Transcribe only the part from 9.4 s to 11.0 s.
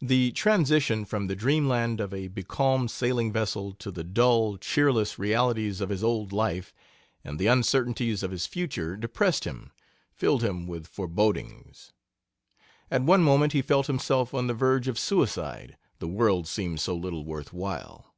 him filled him with